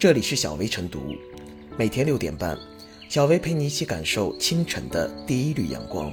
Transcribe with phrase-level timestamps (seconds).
[0.00, 1.14] 这里是小薇晨读，
[1.76, 2.58] 每天六点半，
[3.10, 6.10] 小薇陪你一起感受清晨的第一缕阳光。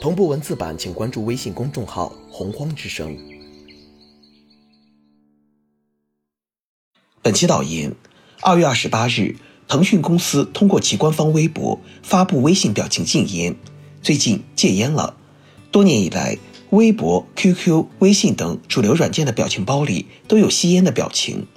[0.00, 3.18] 同步文字版，请关注微信公众号“洪荒之声”。
[7.20, 7.92] 本期导言：
[8.40, 9.34] 二月二十八日，
[9.66, 13.56] 腾讯公司通过其官方微博发布微信表情禁烟，
[14.00, 15.16] 最近戒烟了。
[15.72, 16.38] 多年以来，
[16.70, 21.48] 微博、QQ、微信等主流软件的表情包里都有吸烟的表情，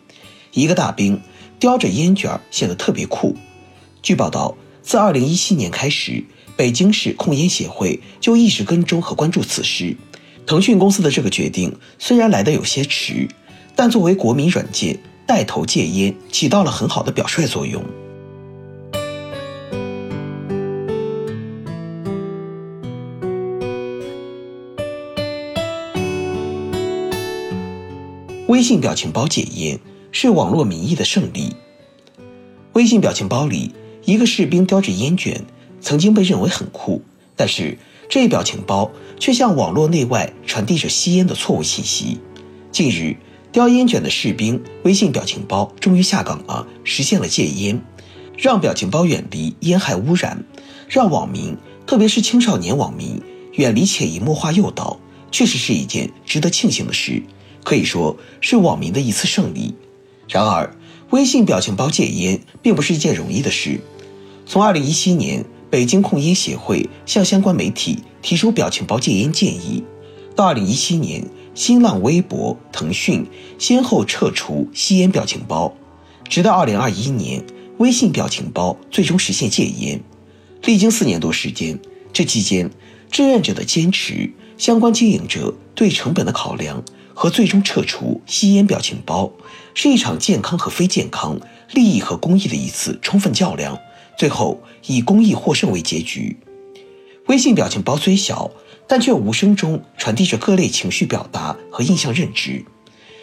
[0.53, 1.21] 一个大兵。
[1.61, 3.35] 叼着烟卷显得特别酷。
[4.01, 6.23] 据报道，自2017年开始，
[6.57, 9.95] 北京市控烟协会就一直跟踪和关注此事。
[10.47, 13.27] 腾讯公司的这个决定虽然来得有些迟，
[13.75, 17.83] 但作为国民软件带头戒烟，起到了很好的表率作用。
[28.47, 29.79] 微信表情包戒烟。
[30.11, 31.55] 是网络民意的胜利。
[32.73, 33.73] 微信表情包里，
[34.05, 35.43] 一个士兵叼着烟卷，
[35.81, 37.01] 曾经被认为很酷，
[37.35, 37.77] 但是
[38.09, 42.19] 这一表情包却向网络内外传递着吸烟的错误信息。
[42.71, 43.17] 近日，
[43.51, 47.81] 叼烟卷的士兵微信表情包终于下岗了，实现了戒烟，
[48.37, 50.43] 让表情包远离烟害污染，
[50.87, 53.21] 让网民，特别是青少年网民
[53.53, 54.99] 远离潜移默化诱导，
[55.31, 57.21] 确实是一件值得庆幸的事，
[57.63, 59.73] 可以说是网民的一次胜利。
[60.31, 60.73] 然而，
[61.09, 63.81] 微信表情包戒烟并不是一件容易的事。
[64.45, 69.83] 从2017年北京控烟协会向相关媒体提出表情包戒烟建议，
[70.33, 73.25] 到2017年新浪微博、腾讯
[73.59, 75.73] 先后撤除吸烟表情包，
[76.29, 77.43] 直到2021年
[77.77, 80.01] 微信表情包最终实现戒烟，
[80.63, 81.77] 历经四年多时间，
[82.13, 82.71] 这期间
[83.11, 86.81] 志愿者的坚持、相关经营者对成本的考量。
[87.13, 89.31] 和最终撤除吸烟表情包，
[89.73, 91.39] 是一场健康和非健康、
[91.71, 93.79] 利益和公益的一次充分较量，
[94.17, 96.37] 最后以公益获胜为结局。
[97.27, 98.51] 微信表情包虽小，
[98.87, 102.65] 但却无声中传递着各类情绪表达和印象认知，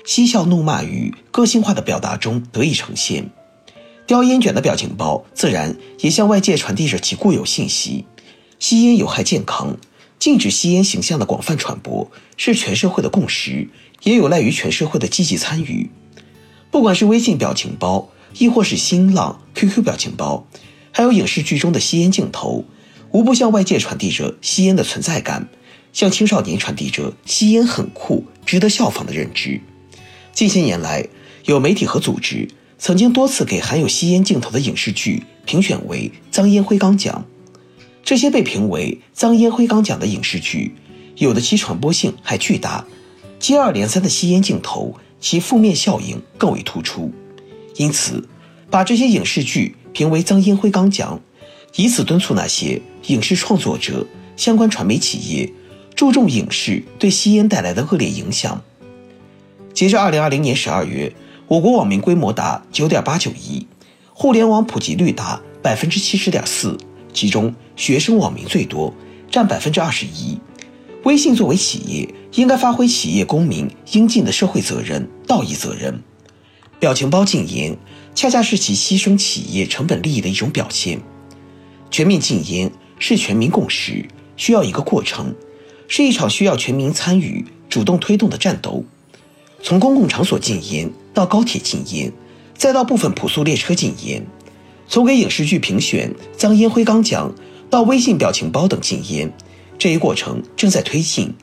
[0.06, 3.30] 嬉笑怒骂与个性化的表达中得以呈现。
[4.06, 8.06] 叼烟卷的表情包自然也向外界传递着其固有信息：
[8.58, 9.76] 吸烟有害健康。
[10.28, 13.70] 禁止吸烟形象的广泛传播是全社会的共识，
[14.02, 15.88] 也有赖于全社会的积极参与。
[16.70, 20.46] 不管是微信表情包，亦或是新浪、QQ 表情包，
[20.92, 22.66] 还有影视剧中的吸烟镜头，
[23.10, 25.48] 无不向外界传递着吸烟的存在感，
[25.94, 29.62] 向青少年传递着吸烟很酷、值得效仿的认知。
[30.34, 31.08] 近些年来，
[31.46, 32.46] 有媒体和组织
[32.78, 37.24] 曾经多次给含有吸烟镜头的影视剧评选为“脏烟灰缸奖”。
[38.08, 40.74] 这些被评为“脏烟灰缸奖”的影视剧，
[41.16, 42.86] 有的其传播性还巨大，
[43.38, 47.12] 接二连三的吸烟镜头，其负面效应更为突出。
[47.76, 48.26] 因此，
[48.70, 51.20] 把这些影视剧评为“脏烟灰缸奖”，
[51.76, 54.06] 以此敦促那些影视创作者、
[54.38, 55.52] 相关传媒企业
[55.94, 58.62] 注重影视对吸烟带来的恶劣影响。
[59.74, 61.12] 截至二零二零年十二月，
[61.46, 63.66] 我国网民规模达九点八九亿，
[64.14, 66.74] 互联网普及率达百分之七十点四。
[67.10, 68.92] 其中，学生网民最多，
[69.30, 70.36] 占百分之二十一。
[71.04, 76.02] 微信作为企业，应该发挥企业公民应尽的社会责任、道义责任。
[76.80, 77.78] 表情包禁言，
[78.16, 81.00] 恰恰是其牺牲企业成本利益的一种表现。
[81.88, 84.04] 全面禁烟是全民共识，
[84.36, 85.32] 需要一个过程，
[85.86, 88.84] 是一场需要全民参与、主动推动的战斗。
[89.62, 92.12] 从公共场所禁烟，到高铁禁烟，
[92.54, 94.26] 再到部分普速列车禁烟。
[94.88, 97.32] 从给影视剧评选“脏烟灰缸奖”
[97.70, 99.30] 到微信表情包等禁烟，
[99.78, 101.34] 这一过程正在推进，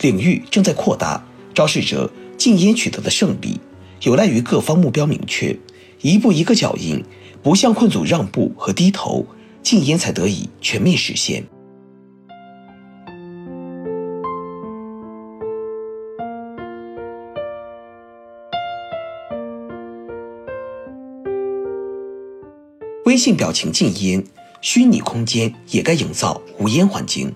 [0.00, 1.22] 领域正在扩大，
[1.54, 3.60] 昭示着禁烟取得的胜利，
[4.00, 5.58] 有赖于各方目标明确，
[6.00, 7.04] 一步一个脚印，
[7.42, 9.26] 不向困阻让步和低头，
[9.62, 11.44] 禁烟才得以全面实现。
[23.04, 24.24] 微信表情禁烟，
[24.64, 27.34] 虚拟空间也该营造无烟环境。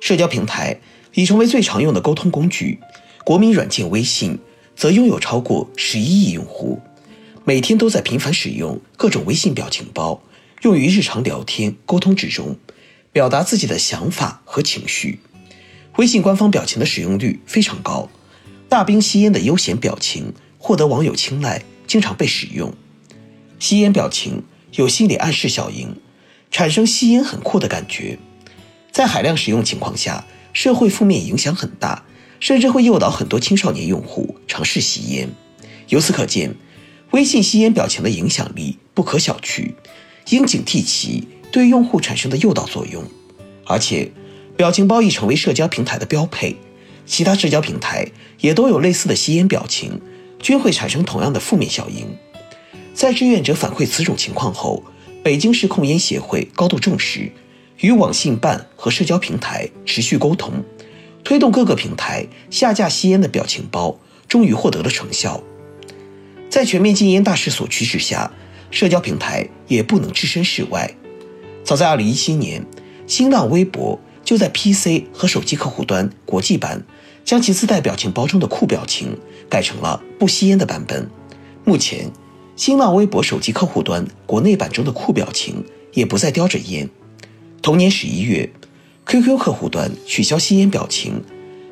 [0.00, 0.78] 社交平台
[1.14, 2.78] 已成为最常用的沟通工具，
[3.24, 4.38] 国民软件微信
[4.76, 6.80] 则拥有超过十一亿用户，
[7.44, 10.22] 每天都在频繁使用各种微信表情包，
[10.62, 12.56] 用于日常聊天沟通之中，
[13.10, 15.18] 表达自己的想法和情绪。
[15.96, 18.08] 微信官方表情的使用率非常高，
[18.68, 22.72] 大兵吸烟的悠闲表情获得网友青睐，经常被使用。
[23.58, 24.44] 吸烟表情。
[24.72, 25.96] 有心理暗示效应，
[26.56, 28.18] 产生吸烟很酷的感觉，
[28.90, 30.24] 在海量使用情况下，
[30.54, 32.02] 社会负面影响很大，
[32.40, 35.28] 甚至会诱导很多青少年用户尝试吸烟。
[35.88, 36.54] 由此可见，
[37.10, 39.74] 微信吸烟表情的影响力不可小觑，
[40.30, 43.04] 应警惕其对用户产生的诱导作用。
[43.66, 44.10] 而且，
[44.56, 46.56] 表情包已成为社交平台的标配，
[47.04, 48.08] 其他社交平台
[48.40, 50.00] 也都有类似的吸烟表情，
[50.40, 52.06] 均会产生同样的负面效应。
[52.94, 54.82] 在志愿者反馈此种情况后，
[55.26, 57.32] 北京市控烟协会高度重视，
[57.80, 60.62] 与网信办和社交平台持续沟通，
[61.24, 65.42] 推动各个平台下架吸烟的表情包，终于获得了成效。
[66.48, 68.30] 在全面禁烟大势所趋之下，
[68.70, 70.94] 社交平台也不能置身事外。
[71.64, 72.64] 早在2017年，
[73.08, 76.84] 新浪微博就在 PC 和手机客户端国际版
[77.24, 79.18] 将其自带表情包中的酷表情
[79.50, 81.10] 改成了不吸烟的版本。
[81.64, 82.12] 目前，
[82.56, 85.62] 新浪微博手机客户端国内版中的酷表情
[85.92, 86.88] 也不再叼着烟。
[87.60, 88.50] 同年11月
[89.04, 91.22] ，QQ 客户端取消吸烟表情，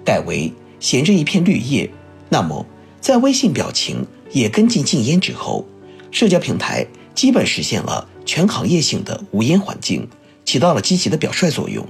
[0.05, 1.91] 改为衔着一片绿叶。
[2.29, 2.67] 那么，
[3.01, 5.67] 在微信表情也跟进禁烟之后，
[6.11, 10.07] 社交平台基本实现了全行业性的无烟环境，
[10.45, 11.87] 起到了积极的表率作用。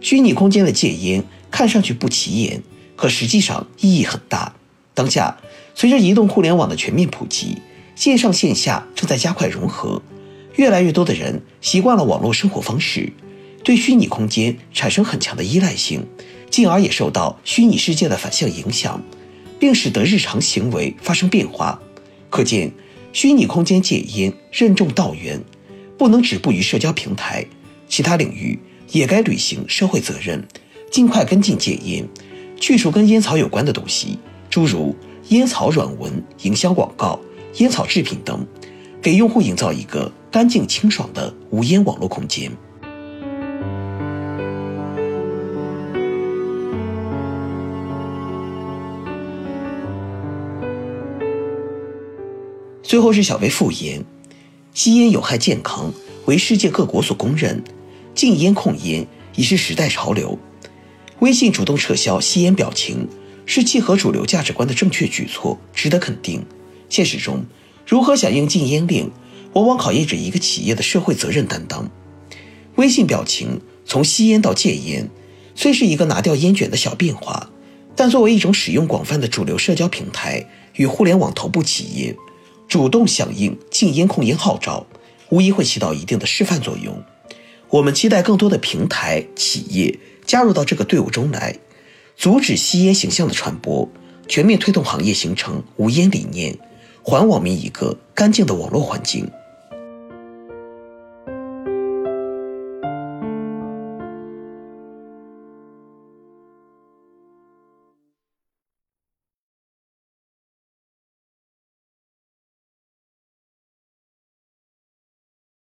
[0.00, 2.60] 虚拟空间的戒烟看上去不起眼，
[2.96, 4.52] 可实际上意义很大。
[4.94, 5.36] 当下，
[5.76, 7.58] 随着移动互联网的全面普及，
[7.94, 10.02] 线上线下正在加快融合，
[10.56, 13.12] 越来越多的人习惯了网络生活方式，
[13.62, 16.06] 对虚拟空间产生很强的依赖性，
[16.50, 19.02] 进而也受到虚拟世界的反向影响。
[19.56, 21.80] 并使得日常行为发生变化，
[22.28, 22.70] 可见
[23.14, 25.42] 虚拟空间戒烟任重道远，
[25.96, 27.46] 不能止步于社交平台，
[27.88, 28.58] 其他领域
[28.90, 30.46] 也该履行社会责任，
[30.90, 32.06] 尽快跟进戒烟，
[32.60, 34.18] 去除跟烟草有关的东西，
[34.50, 34.94] 诸如
[35.28, 37.18] 烟草软文、营销广告、
[37.56, 38.44] 烟草制品等，
[39.00, 42.50] 给用户营造一个干净清爽的无烟网络空间。
[52.82, 54.04] 最后是小薇复言，
[54.72, 55.92] 吸烟有害健康，
[56.26, 57.62] 为世界各国所公认，
[58.14, 59.06] 禁烟控烟
[59.36, 60.38] 已是时代潮流。
[61.20, 63.08] 微信主动撤销吸烟表情，
[63.46, 66.44] 是契合主流价值观的正确举措，值得肯定。
[66.88, 67.44] 现实中，
[67.86, 69.10] 如何响应禁烟令，
[69.52, 71.90] 往往考验着一个企业的社会责任担当。
[72.76, 75.08] 微信表情从吸烟到戒烟，
[75.54, 77.50] 虽是一个拿掉烟卷的小变化，
[77.94, 80.44] 但作为一种使用广泛的主流社交平台
[80.74, 82.16] 与互联网头部企业。
[82.66, 84.86] 主动响应禁烟控烟号召，
[85.28, 87.04] 无疑会起到一定的示范作用。
[87.68, 91.56] 我们期待更多的平台企业加入到这个队伍中来，
[92.16, 93.88] 阻止吸烟形象的传播，
[94.26, 96.58] 全面推动行业形成无烟理念，
[97.04, 99.30] 还网民一个干净的网络环境。